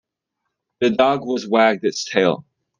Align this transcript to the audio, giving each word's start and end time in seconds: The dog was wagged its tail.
The 0.79 0.89
dog 0.89 1.27
was 1.27 1.47
wagged 1.47 1.85
its 1.85 2.03
tail. 2.03 2.43